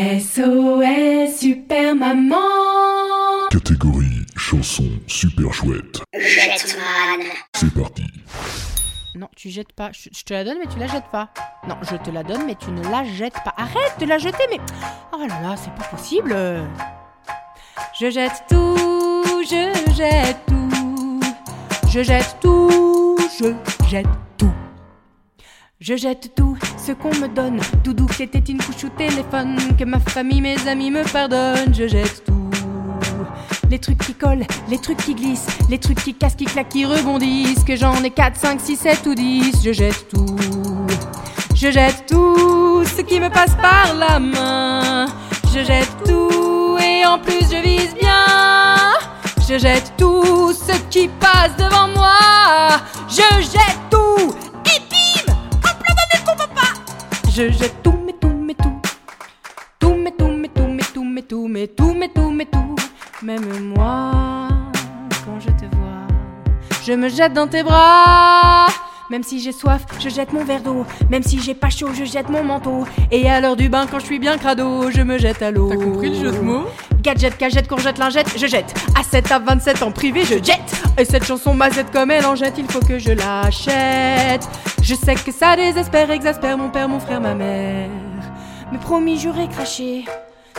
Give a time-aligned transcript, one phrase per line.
[0.00, 2.36] SOS Super Maman
[3.50, 6.00] Catégorie chanson super chouette.
[6.14, 7.26] Jetman.
[7.54, 8.04] C'est parti.
[9.14, 9.90] Non, tu jettes pas.
[9.92, 11.28] Je, je te la donne, mais tu la jettes pas.
[11.68, 13.52] Non, je te la donne, mais tu ne la jettes pas.
[13.58, 14.60] Arrête de la jeter, mais.
[15.12, 16.34] Oh là là, c'est pas possible.
[17.98, 21.20] Je jette tout, je jette tout.
[21.92, 23.54] Je jette tout, je
[23.86, 24.06] jette
[24.38, 24.52] tout.
[25.78, 26.56] Je jette tout
[26.94, 27.60] qu'on me donne.
[27.84, 29.56] Doudou qui était une couche au téléphone.
[29.78, 31.74] Que ma famille, mes amis me pardonnent.
[31.74, 32.50] Je jette tout.
[33.70, 36.84] Les trucs qui collent, les trucs qui glissent, les trucs qui cassent, qui claquent, qui
[36.84, 37.64] rebondissent.
[37.64, 39.62] Que j'en ai 4, 5, 6, 7 ou 10.
[39.62, 40.36] Je jette tout.
[41.54, 45.06] Je jette tout ce qui me passe par la main.
[45.54, 48.24] Je jette tout et en plus je vise bien.
[49.48, 52.80] Je jette tout ce qui passe devant moi.
[53.08, 54.09] Je jette tout
[57.40, 58.70] Je jette tout, mais tout, mais tout.
[59.78, 62.76] Tout, mais tout, mais tout, mais tout, mais tout, mais tout, mais tout, mais tout.
[63.22, 64.48] Même moi,
[65.24, 66.06] quand je te vois,
[66.84, 68.66] je me jette dans tes bras.
[69.08, 70.84] Même si j'ai soif, je jette mon verre d'eau.
[71.08, 72.84] Même si j'ai pas chaud, je jette mon manteau.
[73.10, 75.70] Et à l'heure du bain, quand je suis bien crado, je me jette à l'eau.
[75.70, 76.66] T'as compris le jeu de mots?
[77.00, 78.74] Gadget, cagette, courgette, lingette, je jette.
[78.98, 80.82] À 7 à 27 en privé, je jette.
[80.98, 84.46] Et cette chanson mazette comme elle en jette, il faut que je l'achète.
[84.82, 87.88] Je sais que ça désespère, exaspère mon père, mon frère, ma mère.
[88.70, 90.04] Mais promis, j'aurais craché.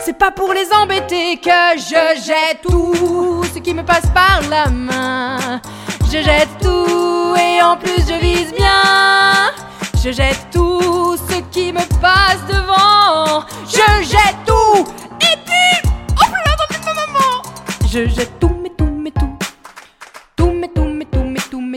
[0.00, 4.68] C'est pas pour les embêter que je jette tout ce qui me passe par la
[4.68, 5.60] main.
[6.06, 9.52] Je jette tout et en plus je vise bien.
[10.04, 11.16] Je jette tout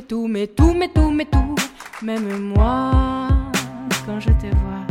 [0.07, 1.55] tout, mais tout, mais tout, mais tout.
[2.01, 2.91] Même moi,
[4.05, 4.85] quand je te vois,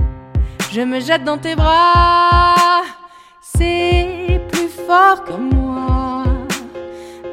[0.72, 2.82] je me jette dans tes bras.
[3.40, 6.24] C'est plus fort que moi.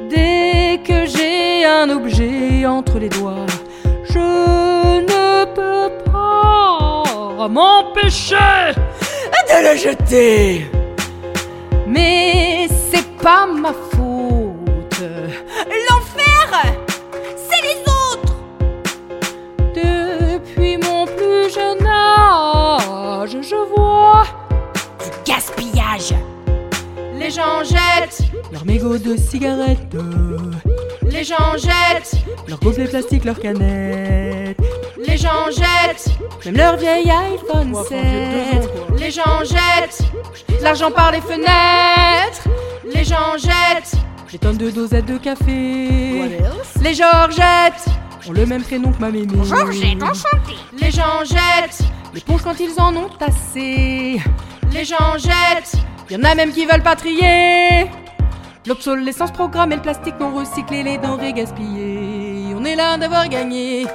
[0.08, 3.46] Dès que j'ai un objet entre les doigts,
[4.04, 4.18] je
[5.10, 8.74] ne peux pas m'empêcher
[9.48, 10.66] de le jeter.
[11.88, 14.01] Mais c'est pas ma faute.
[23.42, 24.24] Je vois
[25.00, 26.14] du gaspillage.
[27.18, 28.22] Les gens jettent
[28.52, 29.96] leurs mégots de cigarettes.
[31.02, 34.56] Les gens jettent leurs gobelets plastiques, leurs canettes.
[35.06, 36.08] Les gens jettent
[36.44, 38.00] même leur vieil iPhone 7.
[38.98, 40.02] Les gens jettent
[40.62, 42.48] l'argent par les fenêtres.
[42.94, 43.96] Les gens jettent
[44.30, 46.30] des tonnes de dosettes de café.
[46.82, 47.86] Les Georgettes
[48.28, 49.26] ont le même prénom que ma mémé.
[49.44, 50.58] Georgette, enchantée.
[50.80, 51.82] Les gens jettent
[52.14, 54.20] l'éponge quand ils en ont assez.
[54.72, 55.76] Les gens jettent,
[56.10, 57.90] y en a même qui veulent pas trier.
[58.66, 62.54] L'obsolescence programmée, le plastique non recyclé, les denrées gaspillées.
[62.56, 63.86] On est là d'avoir gagné.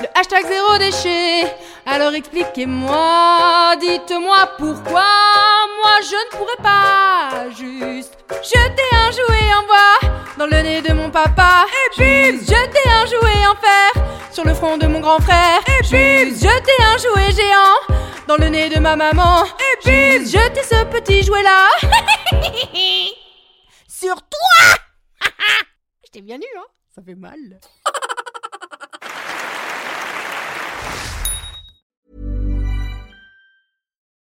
[0.00, 1.52] Le hashtag zéro déchet.
[1.84, 5.04] Alors expliquez-moi, dites-moi pourquoi
[5.82, 10.94] moi je ne pourrais pas juste jeter un jouet en bois dans le nez de
[10.94, 11.66] mon papa.
[11.68, 12.81] Et puis jeter
[14.42, 15.60] sur le front de mon grand frère.
[15.68, 17.80] Et puis jeter un jouet géant
[18.26, 19.44] dans le nez de ma maman.
[19.44, 21.68] Et puis jeter ce petit jouet là
[23.88, 24.76] sur toi.
[26.04, 27.38] Je t'ai bien eu, hein Ça fait mal.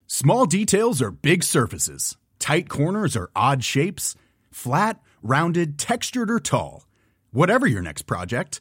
[0.06, 2.18] Small details are big surfaces.
[2.38, 4.14] Tight corners are odd shapes.
[4.50, 6.84] Flat, rounded, textured, or tall.
[7.32, 8.60] Whatever your next project,